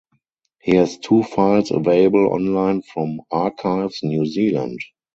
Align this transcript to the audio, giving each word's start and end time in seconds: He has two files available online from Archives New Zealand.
He 0.63 0.77
has 0.77 0.97
two 0.97 1.21
files 1.21 1.69
available 1.69 2.33
online 2.33 2.81
from 2.81 3.21
Archives 3.29 4.01
New 4.01 4.25
Zealand. 4.25 4.79